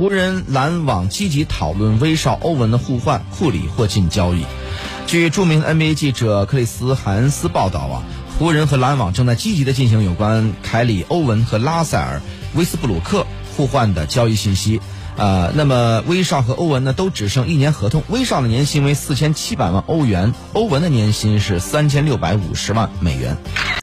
[0.00, 4.46] 湖人篮网积极讨论威少欧文的互换库里或进交易。
[5.06, 8.02] 据著名 nba 记者克里斯海恩斯报道啊
[8.38, 12.22] 湖人和篮网正在积极的进行有关凯里欧文和拉塞尔
[12.54, 13.26] 威斯布鲁克
[13.58, 14.80] 互换的交易信息。
[15.18, 23.36] 呃那么威少和欧文呢都只剩一年合同威少的年薪为四千七百万欧元欧文的年薪是三千六百五十万美元。